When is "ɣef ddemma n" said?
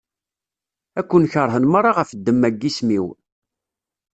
1.93-2.57